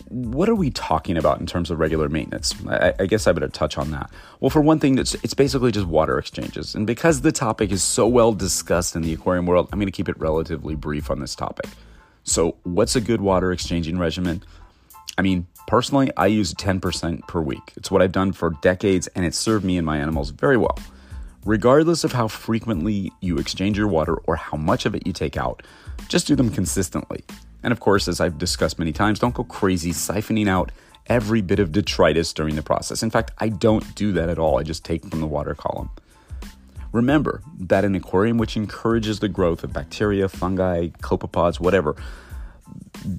what 0.09 0.49
are 0.49 0.55
we 0.55 0.69
talking 0.71 1.17
about 1.17 1.39
in 1.39 1.45
terms 1.45 1.71
of 1.71 1.79
regular 1.79 2.09
maintenance? 2.09 2.53
I, 2.67 2.93
I, 2.99 3.05
guess 3.05 3.27
I 3.27 3.31
better 3.31 3.47
touch 3.47 3.77
on 3.77 3.91
that. 3.91 4.09
Well, 4.39 4.49
for 4.49 4.61
one 4.61 4.79
thing, 4.79 4.97
it's, 4.97 5.13
it's 5.15 5.33
basically 5.33 5.71
just 5.71 5.87
water 5.87 6.17
exchanges. 6.17 6.75
And 6.75 6.87
because 6.87 7.21
the 7.21 7.31
topic 7.31 7.71
is 7.71 7.83
so 7.83 8.07
well 8.07 8.33
discussed 8.33 8.95
in 8.95 9.01
the 9.01 9.13
aquarium 9.13 9.45
world, 9.45 9.69
I'm 9.71 9.79
going 9.79 9.87
to 9.87 9.91
keep 9.91 10.09
it 10.09 10.19
relatively 10.19 10.75
brief 10.75 11.09
on 11.11 11.19
this 11.19 11.35
topic. 11.35 11.67
So, 12.23 12.57
what's 12.63 12.95
a 12.95 13.01
good 13.01 13.21
water 13.21 13.51
exchanging 13.51 13.97
regimen? 13.97 14.43
I 15.17 15.21
mean, 15.21 15.47
personally, 15.67 16.11
I 16.17 16.27
use 16.27 16.53
10% 16.53 17.25
per 17.27 17.41
week. 17.41 17.73
It's 17.75 17.89
what 17.89 18.01
I've 18.01 18.11
done 18.11 18.33
for 18.33 18.51
decades, 18.61 19.07
and 19.07 19.25
it's 19.25 19.37
served 19.37 19.63
me 19.63 19.77
and 19.77 19.85
my 19.85 19.97
animals 19.97 20.31
very 20.31 20.57
well. 20.57 20.77
Regardless 21.45 22.03
of 22.03 22.11
how 22.11 22.27
frequently 22.27 23.13
you 23.21 23.37
exchange 23.37 23.77
your 23.77 23.87
water 23.87 24.15
or 24.25 24.35
how 24.35 24.57
much 24.57 24.85
of 24.85 24.93
it 24.93 25.07
you 25.07 25.13
take 25.13 25.37
out, 25.37 25.63
just 26.09 26.27
do 26.27 26.35
them 26.35 26.49
consistently. 26.49 27.23
And 27.67 27.73
of 27.73 27.81
course, 27.81 28.07
as 28.07 28.21
I've 28.21 28.37
discussed 28.37 28.79
many 28.79 28.93
times, 28.93 29.19
don't 29.19 29.33
go 29.33 29.43
crazy 29.43 29.91
siphoning 29.91 30.47
out 30.47 30.71
every 31.07 31.41
bit 31.41 31.59
of 31.59 31.73
detritus 31.73 32.31
during 32.31 32.55
the 32.55 32.61
process. 32.61 33.03
In 33.03 33.09
fact, 33.09 33.31
I 33.39 33.49
don't 33.49 33.93
do 33.93 34.13
that 34.13 34.29
at 34.29 34.39
all. 34.39 34.57
I 34.57 34.63
just 34.63 34.85
take 34.85 35.05
from 35.05 35.19
the 35.19 35.27
water 35.27 35.53
column. 35.53 35.89
Remember 36.93 37.41
that 37.59 37.83
an 37.83 37.93
aquarium 37.93 38.37
which 38.37 38.55
encourages 38.55 39.19
the 39.19 39.27
growth 39.27 39.65
of 39.65 39.73
bacteria, 39.73 40.29
fungi, 40.29 40.87
copepods, 41.01 41.59
whatever, 41.59 41.97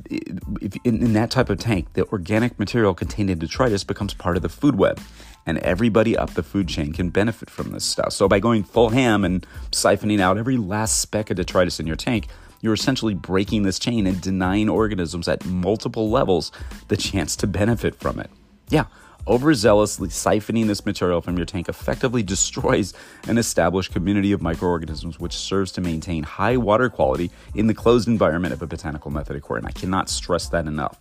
in, 0.08 0.40
in, 1.02 1.12
that 1.12 1.30
type 1.30 1.50
of 1.50 1.58
tank, 1.58 1.92
the 1.92 2.06
organic 2.06 2.58
material 2.58 2.94
contained 2.94 3.28
in 3.28 3.38
detritus 3.38 3.84
becomes 3.84 4.14
part 4.14 4.36
of 4.36 4.42
the 4.42 4.48
food 4.48 4.76
web, 4.76 4.98
and 5.44 5.58
everybody 5.58 6.16
up 6.16 6.30
the 6.30 6.42
food 6.42 6.68
chain 6.68 6.94
can 6.94 7.10
benefit 7.10 7.50
from 7.50 7.72
this 7.72 7.84
stuff. 7.84 8.14
So, 8.14 8.28
by 8.28 8.40
going 8.40 8.64
full 8.64 8.88
ham 8.88 9.26
and 9.26 9.46
siphoning 9.72 10.20
out 10.20 10.38
every 10.38 10.56
last 10.56 11.00
speck 11.00 11.28
of 11.30 11.36
detritus 11.36 11.78
in 11.78 11.86
your 11.86 11.96
tank, 11.96 12.28
You're 12.60 12.74
essentially 12.74 13.14
breaking 13.14 13.62
this 13.62 13.78
chain 13.78 14.06
and 14.06 14.20
denying 14.20 14.68
organisms 14.68 15.28
at 15.28 15.44
multiple 15.44 16.10
levels 16.10 16.50
the 16.88 16.96
chance 16.96 17.36
to 17.36 17.46
benefit 17.46 17.94
from 17.94 18.18
it. 18.18 18.30
Yeah, 18.68 18.84
overzealously 19.26 20.08
siphoning 20.08 20.66
this 20.66 20.84
material 20.84 21.20
from 21.20 21.36
your 21.36 21.46
tank 21.46 21.68
effectively 21.68 22.22
destroys 22.22 22.94
an 23.26 23.38
established 23.38 23.92
community 23.92 24.32
of 24.32 24.42
microorganisms 24.42 25.20
which 25.20 25.36
serves 25.36 25.70
to 25.72 25.80
maintain 25.80 26.22
high 26.22 26.56
water 26.56 26.88
quality 26.88 27.30
in 27.54 27.66
the 27.66 27.74
closed 27.74 28.08
environment 28.08 28.52
of 28.52 28.62
a 28.62 28.66
botanical 28.66 29.10
method 29.10 29.36
aquarium. 29.36 29.66
I 29.66 29.72
cannot 29.72 30.08
stress 30.08 30.48
that 30.48 30.66
enough. 30.66 30.98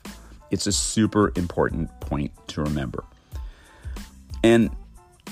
It's 0.51 0.67
a 0.67 0.71
super 0.71 1.31
important 1.35 1.89
point 1.99 2.31
to 2.49 2.61
remember. 2.61 3.03
And 4.43 4.69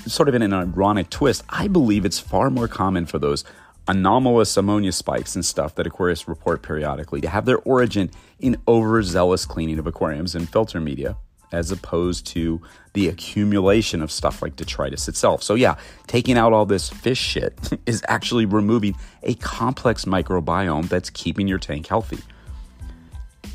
sort 0.06 0.28
of 0.28 0.34
in 0.34 0.42
an 0.42 0.52
ironic 0.52 1.10
twist, 1.10 1.42
I 1.48 1.68
believe 1.68 2.04
it's 2.04 2.18
far 2.18 2.50
more 2.50 2.68
common 2.68 3.06
for 3.06 3.18
those 3.18 3.44
anomalous 3.88 4.56
ammonia 4.56 4.92
spikes 4.92 5.34
and 5.34 5.44
stuff 5.44 5.74
that 5.76 5.86
aquarists 5.86 6.26
report 6.28 6.62
periodically 6.62 7.20
to 7.20 7.28
have 7.28 7.44
their 7.44 7.58
origin 7.58 8.10
in 8.40 8.56
overzealous 8.66 9.46
cleaning 9.46 9.78
of 9.78 9.86
aquariums 9.86 10.34
and 10.34 10.48
filter 10.48 10.80
media 10.80 11.16
as 11.52 11.70
opposed 11.70 12.26
to 12.26 12.60
the 12.92 13.08
accumulation 13.08 14.02
of 14.02 14.10
stuff 14.10 14.42
like 14.42 14.56
detritus 14.56 15.08
itself. 15.08 15.42
So, 15.42 15.54
yeah, 15.54 15.76
taking 16.06 16.36
out 16.36 16.52
all 16.52 16.66
this 16.66 16.88
fish 16.88 17.18
shit 17.18 17.54
is 17.86 18.02
actually 18.08 18.46
removing 18.46 18.96
a 19.22 19.34
complex 19.34 20.04
microbiome 20.04 20.88
that's 20.88 21.10
keeping 21.10 21.46
your 21.46 21.58
tank 21.58 21.86
healthy. 21.86 22.18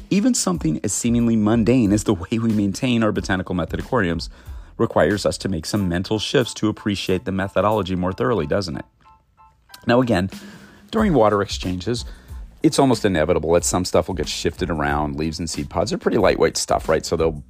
Even 0.10 0.34
something 0.34 0.80
as 0.84 0.94
seemingly 0.94 1.36
mundane 1.36 1.92
as 1.92 2.04
the 2.04 2.14
way 2.14 2.40
we 2.40 2.52
maintain 2.52 3.04
our 3.04 3.12
botanical 3.12 3.56
method 3.56 3.80
aquariums 3.80 4.30
requires 4.78 5.26
us 5.26 5.38
to 5.38 5.50
make 5.50 5.66
some 5.66 5.88
mental 5.88 6.20
shifts 6.20 6.54
to 6.56 6.70
appreciate 6.70 7.26
the 7.26 7.32
methodology 7.32 7.96
more 7.96 8.12
thoroughly, 8.12 8.48
doesn't 8.48 8.78
it? 8.78 8.86
Now, 9.88 10.02
again, 10.02 10.30
during 10.92 11.14
water 11.14 11.42
exchanges, 11.42 12.06
it's 12.64 12.78
almost 12.78 13.06
inevitable 13.06 13.54
that 13.54 13.64
some 13.64 13.86
stuff 13.86 14.08
will 14.08 14.16
get 14.16 14.30
shifted 14.30 14.70
around. 14.70 15.16
Leaves 15.16 15.40
and 15.40 15.50
seed 15.50 15.70
pods 15.70 15.92
are 15.92 15.98
pretty 15.98 16.18
lightweight 16.18 16.58
stuff, 16.58 16.88
right? 16.88 17.06
So 17.06 17.16
they'll, 17.16 17.44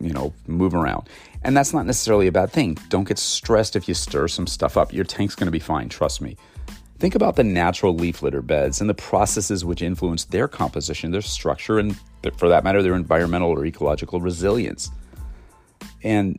you 0.00 0.12
know, 0.12 0.32
move 0.46 0.74
around. 0.74 1.08
And 1.42 1.56
that's 1.56 1.72
not 1.72 1.86
necessarily 1.86 2.28
a 2.28 2.32
bad 2.32 2.52
thing. 2.52 2.78
Don't 2.88 3.08
get 3.08 3.18
stressed 3.18 3.74
if 3.74 3.88
you 3.88 3.94
stir 3.94 4.28
some 4.28 4.46
stuff 4.46 4.76
up. 4.76 4.92
Your 4.92 5.04
tank's 5.04 5.34
going 5.34 5.48
to 5.48 5.52
be 5.52 5.58
fine, 5.58 5.88
trust 5.88 6.20
me. 6.20 6.36
Think 7.00 7.16
about 7.16 7.34
the 7.34 7.42
natural 7.42 7.94
leaf 7.94 8.22
litter 8.22 8.42
beds 8.42 8.80
and 8.80 8.88
the 8.88 8.94
processes 8.94 9.64
which 9.64 9.82
influence 9.82 10.26
their 10.26 10.46
composition, 10.46 11.10
their 11.10 11.20
structure, 11.20 11.80
and 11.80 11.98
for 12.36 12.48
that 12.48 12.62
matter, 12.62 12.80
their 12.80 12.94
environmental 12.94 13.50
or 13.50 13.66
ecological 13.66 14.20
resilience. 14.20 14.88
And 16.04 16.38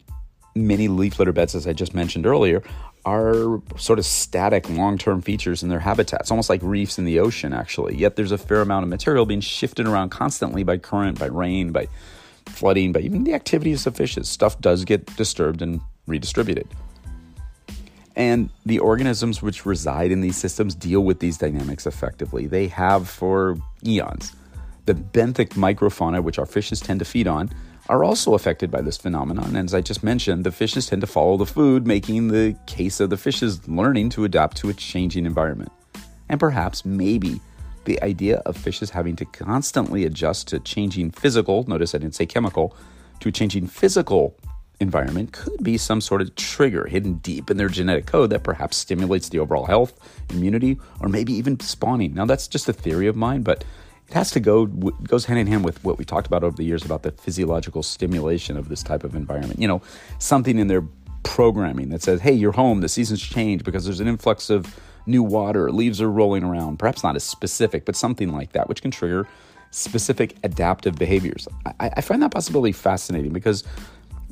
many 0.55 0.87
leaf 0.87 1.19
litter 1.19 1.33
beds, 1.33 1.55
as 1.55 1.67
I 1.67 1.73
just 1.73 1.93
mentioned 1.93 2.25
earlier, 2.25 2.63
are 3.05 3.61
sort 3.77 3.99
of 3.99 4.05
static 4.05 4.69
long 4.69 4.97
term 4.97 5.21
features 5.21 5.63
in 5.63 5.69
their 5.69 5.79
habitats, 5.79 6.31
almost 6.31 6.49
like 6.49 6.61
reefs 6.63 6.97
in 6.97 7.05
the 7.05 7.19
ocean, 7.19 7.53
actually. 7.53 7.95
Yet 7.95 8.15
there's 8.15 8.31
a 8.31 8.37
fair 8.37 8.61
amount 8.61 8.83
of 8.83 8.89
material 8.89 9.25
being 9.25 9.41
shifted 9.41 9.87
around 9.87 10.09
constantly 10.09 10.63
by 10.63 10.77
current, 10.77 11.19
by 11.19 11.25
rain, 11.25 11.71
by 11.71 11.87
flooding, 12.45 12.91
by 12.91 13.01
even 13.01 13.23
the 13.23 13.33
activities 13.33 13.85
of 13.85 13.95
fishes. 13.95 14.29
Stuff 14.29 14.59
does 14.61 14.85
get 14.85 15.05
disturbed 15.17 15.61
and 15.61 15.81
redistributed. 16.07 16.67
And 18.15 18.49
the 18.65 18.79
organisms 18.79 19.41
which 19.41 19.65
reside 19.65 20.11
in 20.11 20.21
these 20.21 20.37
systems 20.37 20.75
deal 20.75 21.01
with 21.01 21.19
these 21.19 21.37
dynamics 21.37 21.87
effectively. 21.87 22.45
They 22.45 22.67
have 22.67 23.09
for 23.09 23.57
eons. 23.85 24.33
The 24.85 24.93
benthic 24.93 25.49
microfauna, 25.49 26.23
which 26.23 26.39
our 26.39 26.45
fishes 26.45 26.79
tend 26.79 26.99
to 26.99 27.05
feed 27.05 27.27
on, 27.27 27.49
are 27.89 28.03
also 28.03 28.33
affected 28.33 28.71
by 28.71 28.81
this 28.81 28.97
phenomenon. 28.97 29.55
And 29.55 29.67
as 29.67 29.73
I 29.73 29.81
just 29.81 30.03
mentioned, 30.03 30.45
the 30.45 30.51
fishes 30.51 30.87
tend 30.87 31.01
to 31.01 31.07
follow 31.07 31.37
the 31.37 31.45
food, 31.45 31.85
making 31.85 32.29
the 32.29 32.55
case 32.65 32.99
of 32.99 33.09
the 33.09 33.17
fishes 33.17 33.67
learning 33.67 34.09
to 34.11 34.23
adapt 34.23 34.57
to 34.57 34.69
a 34.69 34.73
changing 34.73 35.25
environment. 35.25 35.71
And 36.29 36.39
perhaps, 36.39 36.85
maybe, 36.85 37.41
the 37.85 38.01
idea 38.01 38.37
of 38.45 38.55
fishes 38.55 38.89
having 38.89 39.15
to 39.17 39.25
constantly 39.25 40.05
adjust 40.05 40.47
to 40.49 40.59
changing 40.59 41.11
physical, 41.11 41.63
notice 41.67 41.93
I 41.93 41.97
didn't 41.97 42.15
say 42.15 42.25
chemical, 42.25 42.75
to 43.19 43.29
a 43.29 43.31
changing 43.31 43.67
physical 43.67 44.35
environment 44.79 45.31
could 45.33 45.63
be 45.63 45.77
some 45.77 46.01
sort 46.01 46.21
of 46.21 46.35
trigger 46.35 46.85
hidden 46.87 47.15
deep 47.15 47.49
in 47.49 47.57
their 47.57 47.69
genetic 47.69 48.05
code 48.05 48.29
that 48.31 48.43
perhaps 48.43 48.77
stimulates 48.77 49.29
the 49.29 49.39
overall 49.39 49.65
health, 49.65 49.93
immunity, 50.29 50.79
or 50.99 51.09
maybe 51.09 51.33
even 51.33 51.59
spawning. 51.59 52.13
Now, 52.13 52.25
that's 52.25 52.47
just 52.47 52.69
a 52.69 52.73
theory 52.73 53.07
of 53.07 53.15
mine, 53.15 53.43
but 53.43 53.63
has 54.13 54.31
to 54.31 54.39
go 54.39 54.65
goes 54.65 55.25
hand 55.25 55.39
in 55.39 55.47
hand 55.47 55.65
with 55.65 55.83
what 55.83 55.97
we 55.97 56.05
talked 56.05 56.27
about 56.27 56.43
over 56.43 56.55
the 56.55 56.63
years 56.63 56.85
about 56.85 57.03
the 57.03 57.11
physiological 57.11 57.83
stimulation 57.83 58.57
of 58.57 58.69
this 58.69 58.83
type 58.83 59.03
of 59.03 59.15
environment. 59.15 59.59
You 59.59 59.67
know, 59.67 59.81
something 60.19 60.57
in 60.57 60.67
their 60.67 60.83
programming 61.23 61.89
that 61.89 62.01
says, 62.01 62.21
"Hey, 62.21 62.33
you're 62.33 62.51
home. 62.51 62.81
The 62.81 62.89
seasons 62.89 63.21
change 63.21 63.63
because 63.63 63.85
there's 63.85 63.99
an 63.99 64.07
influx 64.07 64.49
of 64.49 64.79
new 65.05 65.23
water. 65.23 65.71
Leaves 65.71 66.01
are 66.01 66.11
rolling 66.11 66.43
around." 66.43 66.79
Perhaps 66.79 67.03
not 67.03 67.15
as 67.15 67.23
specific, 67.23 67.85
but 67.85 67.95
something 67.95 68.31
like 68.31 68.53
that, 68.53 68.69
which 68.69 68.81
can 68.81 68.91
trigger 68.91 69.27
specific 69.71 70.35
adaptive 70.43 70.95
behaviors. 70.95 71.47
I, 71.65 71.91
I 71.97 72.01
find 72.01 72.21
that 72.21 72.31
possibility 72.31 72.73
fascinating 72.73 73.33
because 73.33 73.63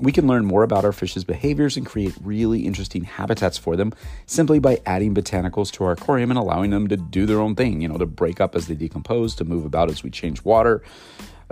we 0.01 0.11
can 0.11 0.27
learn 0.27 0.45
more 0.45 0.63
about 0.63 0.83
our 0.83 0.91
fish's 0.91 1.23
behaviors 1.23 1.77
and 1.77 1.85
create 1.85 2.13
really 2.23 2.61
interesting 2.61 3.03
habitats 3.03 3.57
for 3.57 3.75
them 3.75 3.93
simply 4.25 4.59
by 4.59 4.79
adding 4.85 5.13
botanicals 5.13 5.71
to 5.73 5.83
our 5.83 5.91
aquarium 5.91 6.31
and 6.31 6.37
allowing 6.39 6.71
them 6.71 6.87
to 6.87 6.97
do 6.97 7.25
their 7.25 7.39
own 7.39 7.55
thing, 7.55 7.81
you 7.81 7.87
know, 7.87 7.97
to 7.97 8.05
break 8.05 8.41
up 8.41 8.55
as 8.55 8.67
they 8.67 8.75
decompose, 8.75 9.35
to 9.35 9.45
move 9.45 9.63
about 9.63 9.89
as 9.89 10.03
we 10.03 10.09
change 10.09 10.43
water, 10.43 10.83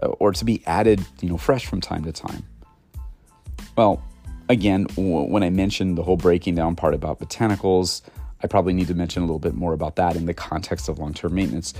uh, 0.01 0.07
or 0.07 0.31
to 0.31 0.43
be 0.43 0.63
added, 0.65 1.05
you 1.21 1.29
know, 1.29 1.37
fresh 1.37 1.65
from 1.65 1.79
time 1.79 2.03
to 2.03 2.11
time. 2.11 2.43
Well, 3.75 4.03
again, 4.49 4.85
when 4.95 5.43
I 5.43 5.49
mentioned 5.49 5.97
the 5.97 6.03
whole 6.03 6.17
breaking 6.17 6.55
down 6.55 6.75
part 6.75 6.93
about 6.93 7.19
botanicals, 7.19 8.01
I 8.41 8.47
probably 8.47 8.73
need 8.73 8.87
to 8.87 8.95
mention 8.95 9.21
a 9.21 9.25
little 9.25 9.39
bit 9.39 9.53
more 9.53 9.73
about 9.73 9.95
that 9.97 10.15
in 10.15 10.25
the 10.25 10.33
context 10.33 10.89
of 10.89 10.97
long 10.97 11.13
term 11.13 11.35
maintenance 11.35 11.73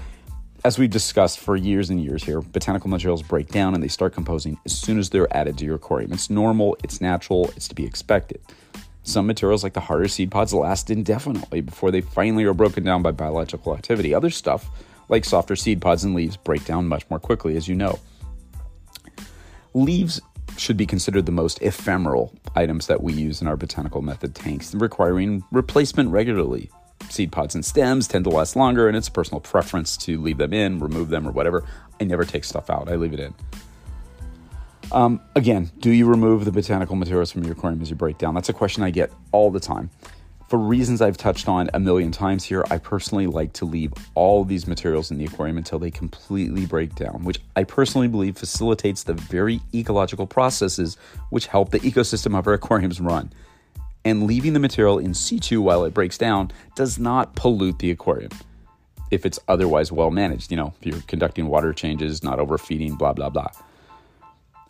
as 0.64 0.78
we've 0.78 0.90
discussed 0.90 1.40
for 1.40 1.56
years 1.56 1.90
and 1.90 2.04
years 2.04 2.24
here, 2.24 2.42
botanical 2.42 2.90
materials 2.90 3.22
break 3.22 3.48
down 3.48 3.74
and 3.74 3.82
they 3.82 3.88
start 3.88 4.14
composing 4.14 4.58
as 4.66 4.78
soon 4.78 5.00
as 5.00 5.10
they're 5.10 5.34
added 5.36 5.58
to 5.58 5.66
your 5.66 5.76
aquarium. 5.76 6.12
It's 6.12 6.30
normal, 6.30 6.76
it's 6.84 7.00
natural, 7.00 7.50
it's 7.56 7.68
to 7.70 7.76
be 7.76 7.86
expected. 7.86 8.42
Some 9.04 9.26
materials, 9.26 9.64
like 9.64 9.74
the 9.74 9.80
harder 9.80 10.08
seed 10.08 10.32
pods, 10.32 10.54
last 10.54 10.90
indefinitely 10.90 11.62
before 11.62 11.92
they 11.92 12.02
finally 12.02 12.44
are 12.44 12.54
broken 12.54 12.84
down 12.84 13.02
by 13.02 13.12
biological 13.12 13.74
activity. 13.74 14.14
Other 14.14 14.30
stuff, 14.30 14.70
like 15.08 15.24
softer 15.24 15.56
seed 15.56 15.82
pods 15.82 16.04
and 16.04 16.14
leaves, 16.14 16.36
break 16.36 16.66
down 16.66 16.88
much 16.88 17.10
more 17.10 17.20
quickly, 17.20 17.56
as 17.56 17.68
you 17.68 17.76
know. 17.76 17.98
Leaves 19.74 20.20
should 20.58 20.78
be 20.78 20.86
considered 20.86 21.26
the 21.26 21.32
most 21.32 21.62
ephemeral 21.62 22.34
items 22.56 22.88
that 22.88 23.02
we 23.02 23.14
use 23.14 23.42
in 23.42 23.48
our 23.48 23.56
botanical 23.56 24.02
method 24.02 24.36
tanks, 24.36 24.76
requiring 24.76 25.44
replacement 25.52 26.10
regularly 26.10 26.70
seed 27.12 27.32
pods 27.32 27.56
and 27.56 27.66
stems 27.66 28.08
tend 28.08 28.26
to 28.26 28.30
last 28.30 28.56
longer, 28.56 28.88
and 28.88 28.96
it's 28.96 29.08
a 29.08 29.12
personal 29.12 29.42
preference 29.42 29.98
to 29.98 30.20
leave 30.22 30.38
them 30.38 30.54
in, 30.54 30.80
remove 30.80 31.10
them, 31.10 31.28
or 31.28 31.32
whatever. 31.32 31.66
I 32.00 32.04
never 32.06 32.26
take 32.26 32.44
stuff 32.44 32.70
out, 32.70 32.90
I 32.90 32.96
leave 32.96 33.14
it 33.14 33.20
in. 33.20 33.34
Um, 34.92 35.22
again, 35.36 35.72
do 35.80 35.92
you 35.92 36.08
remove 36.08 36.46
the 36.46 36.52
botanical 36.52 36.96
materials 36.96 37.32
from 37.32 37.44
your 37.44 37.54
aquarium 37.54 37.82
as 37.82 37.90
you 37.90 37.96
break 37.96 38.18
down? 38.18 38.34
That's 38.34 38.50
a 38.50 38.54
question 38.54 38.82
I 38.84 38.90
get 38.90 39.12
all 39.32 39.52
the 39.52 39.60
time. 39.60 39.90
For 40.48 40.58
reasons 40.58 41.00
I've 41.00 41.18
touched 41.18 41.48
on 41.48 41.70
a 41.76 41.80
million 41.80 42.12
times 42.12 42.44
here, 42.44 42.66
I 42.72 42.80
personally 42.80 43.28
like 43.28 43.54
to 43.54 43.66
leave 43.66 43.94
all 44.16 44.44
these 44.44 44.66
materials 44.66 45.12
in 45.12 45.20
the 45.20 45.26
aquarium 45.26 45.60
until 45.60 45.78
they 45.78 45.92
completely 45.92 46.66
break 46.66 46.96
down, 46.96 47.24
which 47.24 47.40
I 47.56 47.64
personally 47.66 48.08
believe 48.08 48.36
facilitates 48.36 49.04
the 49.04 49.14
very 49.14 49.62
ecological 49.76 50.26
processes 50.26 50.98
which 51.30 51.46
help 51.46 51.70
the 51.70 51.80
ecosystem 51.82 52.36
of 52.36 52.48
our 52.48 52.54
aquariums 52.56 53.00
run 53.00 53.32
and 54.06 54.24
leaving 54.24 54.54
the 54.54 54.60
material 54.60 55.00
in 55.00 55.14
situ 55.14 55.62
while 55.62 55.84
it 55.84 55.94
breaks 55.94 56.18
down 56.18 56.52
does 56.76 56.98
not 56.98 57.36
pollute 57.36 57.80
the 57.80 57.92
aquarium 57.92 58.32
if 59.12 59.26
it's 59.26 59.40
otherwise 59.48 59.92
well 59.92 60.12
managed. 60.12 60.52
You 60.52 60.58
know, 60.58 60.74
if 60.80 60.86
you're 60.86 61.02
conducting 61.08 61.48
water 61.48 61.74
changes, 61.74 62.24
not 62.24 62.40
overfeeding, 62.40 62.96
blah, 62.96 63.14
blah, 63.14 63.30
blah. 63.30 63.50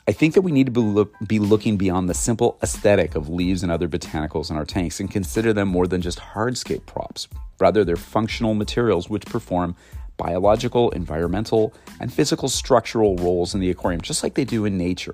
I 0.07 0.11
think 0.11 0.33
that 0.33 0.41
we 0.41 0.51
need 0.51 0.65
to 0.65 0.71
be, 0.71 0.81
look, 0.81 1.13
be 1.27 1.37
looking 1.37 1.77
beyond 1.77 2.09
the 2.09 2.15
simple 2.15 2.57
aesthetic 2.63 3.13
of 3.13 3.29
leaves 3.29 3.61
and 3.61 3.71
other 3.71 3.87
botanicals 3.87 4.49
in 4.49 4.57
our 4.57 4.65
tanks 4.65 4.99
and 4.99 5.11
consider 5.11 5.53
them 5.53 5.67
more 5.67 5.85
than 5.85 6.01
just 6.01 6.19
hardscape 6.19 6.87
props. 6.87 7.27
Rather, 7.59 7.83
they're 7.83 7.95
functional 7.95 8.55
materials 8.55 9.07
which 9.07 9.25
perform 9.27 9.75
biological, 10.17 10.89
environmental, 10.91 11.73
and 11.99 12.11
physical 12.11 12.49
structural 12.49 13.17
roles 13.17 13.53
in 13.53 13.59
the 13.59 13.69
aquarium, 13.69 14.01
just 14.01 14.23
like 14.23 14.33
they 14.33 14.45
do 14.45 14.65
in 14.65 14.77
nature. 14.77 15.13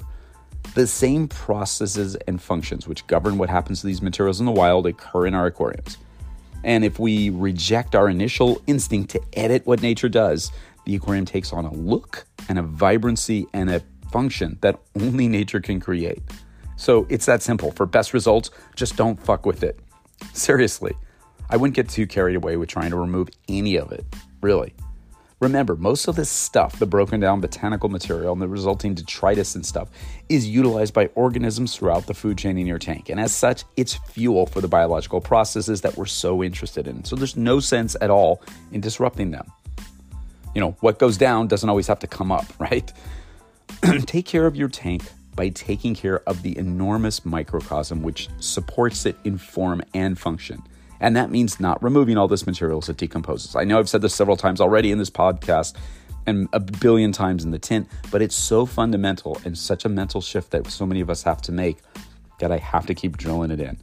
The 0.74 0.88
same 0.88 1.28
processes 1.28 2.16
and 2.28 2.42
functions 2.42 2.88
which 2.88 3.08
govern 3.08 3.38
what 3.38 3.50
happens 3.50 3.82
to 3.82 3.88
these 3.88 4.02
materials 4.02 4.40
in 4.40 4.46
the 4.46 4.52
wild 4.52 4.88
occur 4.88 5.26
in 5.26 5.34
our 5.34 5.46
aquariums. 5.46 5.98
And 6.64 6.84
if 6.84 7.00
we 7.00 7.30
reject 7.30 7.96
our 7.96 8.10
initial 8.10 8.62
instinct 8.68 9.12
to 9.12 9.22
edit 9.34 9.66
what 9.66 9.82
nature 9.82 10.10
does, 10.10 10.52
the 10.86 10.96
aquarium 10.96 11.26
takes 11.26 11.54
on 11.54 11.66
a 11.66 11.74
look 11.74 12.26
and 12.50 12.60
a 12.60 12.64
vibrancy 12.64 13.46
and 13.54 13.70
a 13.70 13.82
function 14.12 14.58
that 14.62 14.80
only 15.00 15.28
nature 15.28 15.60
can 15.60 15.80
create. 15.80 16.22
So 16.76 17.06
it's 17.10 17.26
that 17.28 17.42
simple. 17.42 17.72
For 17.72 17.86
best 17.86 18.14
results, 18.14 18.52
just 18.76 18.96
don't 18.98 19.20
fuck 19.22 19.46
with 19.46 19.64
it. 19.64 19.80
Seriously, 20.34 20.94
I 21.50 21.58
wouldn't 21.58 21.76
get 21.76 21.90
too 21.90 22.08
carried 22.08 22.36
away 22.36 22.58
with 22.58 22.70
trying 22.70 22.90
to 22.90 22.98
remove 22.98 23.30
any 23.48 23.78
of 23.78 23.92
it, 23.92 24.06
really. 24.42 24.74
Remember, 25.42 25.76
most 25.76 26.08
of 26.08 26.16
this 26.16 26.30
stuff, 26.30 26.80
the 26.80 26.86
broken 26.86 27.20
down 27.20 27.42
botanical 27.42 27.90
material 27.90 28.32
and 28.32 28.42
the 28.42 28.48
resulting 28.48 28.94
detritus 28.94 29.56
and 29.56 29.66
stuff, 29.66 29.90
is 30.30 30.48
utilized 30.48 30.94
by 30.94 31.08
organisms 31.08 31.76
throughout 31.76 32.08
the 32.08 32.14
food 32.14 32.38
chain 32.38 32.58
in 32.58 32.66
your 32.66 32.80
tank. 32.80 33.10
And 33.10 33.20
as 33.20 33.36
such, 33.36 33.66
it's 33.76 33.96
fuel 33.96 34.46
for 34.46 34.62
the 34.62 34.70
biological 34.70 35.20
processes 35.20 35.82
that 35.82 35.98
we're 35.98 36.06
so 36.06 36.42
interested 36.42 36.88
in. 36.88 37.04
So 37.04 37.18
there's 37.18 37.36
no 37.36 37.60
sense 37.60 37.98
at 38.00 38.10
all 38.10 38.42
in 38.72 38.80
disrupting 38.80 39.32
them. 39.32 39.52
You 40.54 40.62
know, 40.62 40.78
what 40.80 41.00
goes 41.00 41.18
down 41.18 41.48
doesn't 41.48 41.70
always 41.70 41.88
have 41.88 42.00
to 42.00 42.08
come 42.08 42.32
up, 42.32 42.46
right? 42.60 42.92
Take 44.06 44.26
care 44.26 44.46
of 44.46 44.56
your 44.56 44.70
tank 44.70 45.04
by 45.36 45.50
taking 45.50 45.96
care 45.96 46.22
of 46.30 46.44
the 46.44 46.58
enormous 46.58 47.26
microcosm 47.26 48.02
which 48.02 48.30
supports 48.40 49.06
it 49.06 49.18
in 49.26 49.38
form 49.38 49.84
and 49.94 50.18
function. 50.18 50.64
And 51.00 51.16
that 51.16 51.30
means 51.30 51.60
not 51.60 51.82
removing 51.84 52.18
all 52.18 52.28
this 52.28 52.46
material 52.46 52.80
as 52.80 52.90
it 52.90 52.98
decomposes. 52.98 53.56
I 53.56 53.64
know 53.64 53.80
I've 53.80 53.90
said 53.90 54.02
this 54.02 54.16
several 54.16 54.38
times 54.38 54.62
already 54.62 54.92
in 54.92 54.98
this 54.98 55.10
podcast 55.10 55.76
and 56.26 56.48
a 56.54 56.60
billion 56.60 57.12
times 57.12 57.44
in 57.44 57.52
the 57.52 57.60
tint, 57.60 57.88
but 58.12 58.22
it's 58.22 58.36
so 58.36 58.66
fundamental 58.66 59.40
and 59.46 59.58
such 59.58 59.86
a 59.86 59.90
mental 59.90 60.22
shift 60.22 60.52
that 60.52 60.68
so 60.68 60.86
many 60.86 61.02
of 61.02 61.10
us 61.10 61.24
have 61.24 61.42
to 61.44 61.52
make 61.52 61.78
that 62.40 62.52
I 62.52 62.58
have 62.58 62.86
to 62.88 62.96
keep 62.96 63.18
drilling 63.18 63.52
it 63.52 63.60
in. 63.60 63.78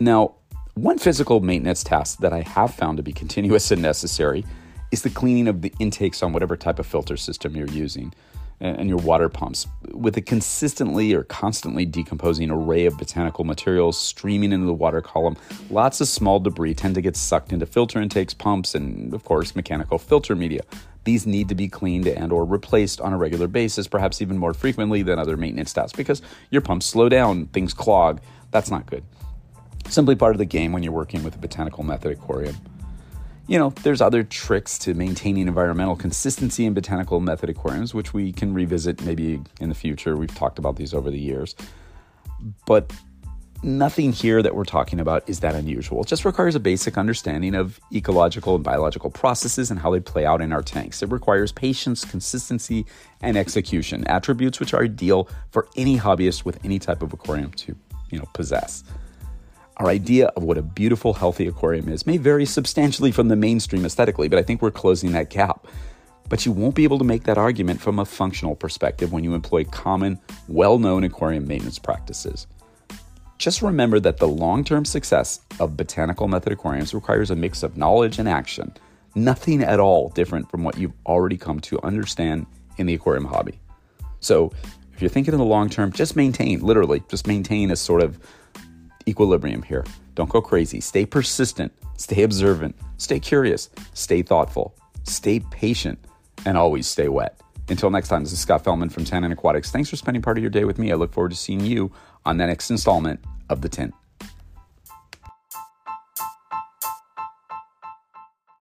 Now, 0.00 0.34
one 0.74 0.98
physical 0.98 1.40
maintenance 1.40 1.84
task 1.84 2.18
that 2.18 2.32
I 2.32 2.40
have 2.40 2.74
found 2.74 2.96
to 2.96 3.02
be 3.02 3.12
continuous 3.22 3.70
and 3.70 3.82
necessary 3.82 4.44
is 4.90 5.02
the 5.02 5.10
cleaning 5.10 5.48
of 5.48 5.62
the 5.62 5.72
intakes 5.78 6.22
on 6.22 6.32
whatever 6.32 6.56
type 6.56 6.78
of 6.78 6.86
filter 6.86 7.16
system 7.16 7.56
you're 7.56 7.68
using 7.68 8.12
and 8.60 8.88
your 8.88 8.98
water 8.98 9.28
pumps. 9.28 9.66
With 9.92 10.16
a 10.16 10.20
consistently 10.20 11.12
or 11.12 11.24
constantly 11.24 11.84
decomposing 11.84 12.50
array 12.50 12.86
of 12.86 12.96
botanical 12.96 13.44
materials 13.44 13.98
streaming 13.98 14.52
into 14.52 14.66
the 14.66 14.72
water 14.72 15.00
column, 15.00 15.36
lots 15.70 16.00
of 16.00 16.08
small 16.08 16.40
debris 16.40 16.74
tend 16.74 16.94
to 16.94 17.00
get 17.00 17.16
sucked 17.16 17.52
into 17.52 17.66
filter 17.66 18.00
intakes, 18.00 18.34
pumps, 18.34 18.74
and 18.74 19.12
of 19.12 19.24
course 19.24 19.54
mechanical 19.54 19.98
filter 19.98 20.34
media. 20.34 20.62
These 21.04 21.26
need 21.26 21.48
to 21.50 21.54
be 21.54 21.68
cleaned 21.68 22.06
and 22.06 22.32
or 22.32 22.44
replaced 22.44 23.00
on 23.00 23.12
a 23.12 23.18
regular 23.18 23.46
basis, 23.46 23.86
perhaps 23.86 24.22
even 24.22 24.38
more 24.38 24.54
frequently 24.54 25.02
than 25.02 25.18
other 25.18 25.36
maintenance 25.36 25.72
tasks 25.72 25.96
because 25.96 26.22
your 26.50 26.62
pumps 26.62 26.86
slow 26.86 27.08
down, 27.08 27.46
things 27.48 27.74
clog. 27.74 28.20
That's 28.50 28.70
not 28.70 28.86
good. 28.86 29.04
Simply 29.88 30.14
part 30.14 30.32
of 30.34 30.38
the 30.38 30.46
game 30.46 30.72
when 30.72 30.82
you're 30.82 30.92
working 30.92 31.22
with 31.22 31.34
a 31.34 31.38
botanical 31.38 31.84
method 31.84 32.12
aquarium. 32.12 32.56
You 33.46 33.58
know, 33.58 33.70
there's 33.82 34.00
other 34.00 34.22
tricks 34.22 34.78
to 34.80 34.94
maintaining 34.94 35.48
environmental 35.48 35.96
consistency 35.96 36.64
in 36.64 36.72
botanical 36.72 37.20
method 37.20 37.50
aquariums, 37.50 37.92
which 37.92 38.14
we 38.14 38.32
can 38.32 38.54
revisit 38.54 39.02
maybe 39.02 39.42
in 39.60 39.68
the 39.68 39.74
future. 39.74 40.16
We've 40.16 40.34
talked 40.34 40.58
about 40.58 40.76
these 40.76 40.94
over 40.94 41.10
the 41.10 41.18
years. 41.18 41.54
But 42.66 42.90
nothing 43.62 44.12
here 44.12 44.42
that 44.42 44.54
we're 44.54 44.64
talking 44.64 45.00
about 45.00 45.28
is 45.28 45.40
that 45.40 45.54
unusual. 45.54 46.02
It 46.02 46.06
just 46.06 46.24
requires 46.24 46.54
a 46.54 46.60
basic 46.60 46.96
understanding 46.96 47.54
of 47.54 47.80
ecological 47.92 48.54
and 48.54 48.64
biological 48.64 49.10
processes 49.10 49.70
and 49.70 49.80
how 49.80 49.90
they 49.90 50.00
play 50.00 50.24
out 50.24 50.40
in 50.40 50.52
our 50.52 50.62
tanks. 50.62 51.02
It 51.02 51.10
requires 51.10 51.52
patience, 51.52 52.04
consistency, 52.04 52.86
and 53.20 53.36
execution, 53.36 54.06
attributes 54.06 54.60
which 54.60 54.74
are 54.74 54.84
ideal 54.84 55.28
for 55.50 55.68
any 55.76 55.98
hobbyist 55.98 56.44
with 56.44 56.62
any 56.64 56.78
type 56.78 57.02
of 57.02 57.12
aquarium 57.12 57.50
to, 57.52 57.76
you 58.10 58.18
know, 58.18 58.28
possess. 58.32 58.84
Our 59.78 59.88
idea 59.88 60.26
of 60.28 60.44
what 60.44 60.56
a 60.56 60.62
beautiful, 60.62 61.14
healthy 61.14 61.48
aquarium 61.48 61.88
is 61.88 62.06
may 62.06 62.16
vary 62.16 62.46
substantially 62.46 63.10
from 63.10 63.28
the 63.28 63.36
mainstream 63.36 63.84
aesthetically, 63.84 64.28
but 64.28 64.38
I 64.38 64.42
think 64.42 64.62
we're 64.62 64.70
closing 64.70 65.12
that 65.12 65.30
gap. 65.30 65.66
But 66.28 66.46
you 66.46 66.52
won't 66.52 66.76
be 66.76 66.84
able 66.84 66.98
to 66.98 67.04
make 67.04 67.24
that 67.24 67.38
argument 67.38 67.80
from 67.80 67.98
a 67.98 68.04
functional 68.04 68.54
perspective 68.54 69.12
when 69.12 69.24
you 69.24 69.34
employ 69.34 69.64
common, 69.64 70.20
well 70.48 70.78
known 70.78 71.02
aquarium 71.02 71.46
maintenance 71.48 71.78
practices. 71.78 72.46
Just 73.38 73.62
remember 73.62 73.98
that 74.00 74.18
the 74.18 74.28
long 74.28 74.62
term 74.64 74.84
success 74.84 75.40
of 75.58 75.76
botanical 75.76 76.28
method 76.28 76.52
aquariums 76.52 76.94
requires 76.94 77.30
a 77.30 77.36
mix 77.36 77.62
of 77.64 77.76
knowledge 77.76 78.20
and 78.20 78.28
action, 78.28 78.72
nothing 79.16 79.62
at 79.62 79.80
all 79.80 80.10
different 80.10 80.48
from 80.50 80.62
what 80.62 80.78
you've 80.78 80.94
already 81.04 81.36
come 81.36 81.58
to 81.60 81.82
understand 81.82 82.46
in 82.78 82.86
the 82.86 82.94
aquarium 82.94 83.24
hobby. 83.24 83.58
So, 84.20 84.52
if 84.94 85.02
you're 85.02 85.10
thinking 85.10 85.34
in 85.34 85.38
the 85.38 85.44
long 85.44 85.68
term, 85.68 85.90
just 85.90 86.14
maintain, 86.14 86.60
literally, 86.60 87.02
just 87.08 87.26
maintain 87.26 87.72
a 87.72 87.76
sort 87.76 88.02
of 88.02 88.20
equilibrium 89.06 89.62
here. 89.62 89.84
Don't 90.14 90.30
go 90.30 90.40
crazy. 90.40 90.80
Stay 90.80 91.06
persistent, 91.06 91.72
stay 91.96 92.22
observant, 92.22 92.76
stay 92.98 93.20
curious, 93.20 93.70
stay 93.94 94.22
thoughtful, 94.22 94.74
stay 95.04 95.40
patient, 95.50 95.98
and 96.46 96.56
always 96.56 96.86
stay 96.86 97.08
wet. 97.08 97.40
Until 97.68 97.90
next 97.90 98.08
time, 98.08 98.22
this 98.22 98.32
is 98.32 98.40
Scott 98.40 98.62
Fellman 98.62 98.92
from 98.92 99.04
Tannin 99.04 99.32
Aquatics. 99.32 99.70
Thanks 99.70 99.88
for 99.88 99.96
spending 99.96 100.22
part 100.22 100.36
of 100.36 100.42
your 100.42 100.50
day 100.50 100.64
with 100.64 100.78
me. 100.78 100.92
I 100.92 100.96
look 100.96 101.12
forward 101.12 101.30
to 101.30 101.36
seeing 101.36 101.60
you 101.60 101.90
on 102.26 102.36
the 102.36 102.46
next 102.46 102.70
installment 102.70 103.24
of 103.48 103.62
The 103.62 103.68
Tint. 103.68 103.94